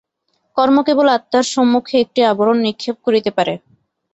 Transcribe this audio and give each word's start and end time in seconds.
কর্ম 0.57 0.77
কেবল 0.87 1.07
আত্মার 1.17 1.45
সম্মুখে 1.53 1.95
একটি 2.03 2.19
আবরণ 2.31 2.57
নিক্ষেপ 2.65 2.95
করিতে 3.05 3.31
পারে। 3.37 3.53